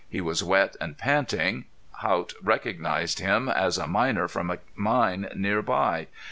[0.09, 1.65] He was wet and panting.
[1.91, 6.07] Haught recognized him as a miner from a mine nearby.